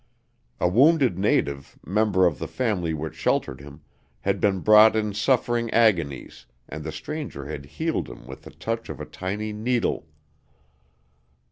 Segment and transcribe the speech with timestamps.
[0.59, 3.81] A wounded native, member of the family which sheltered him,
[4.21, 8.89] had been brought in suffering agonies and the stranger had healed him with the touch
[8.89, 10.07] of a tiny needle.